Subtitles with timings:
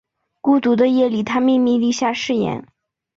[0.41, 2.65] 孤独的夜里他秘密立下誓言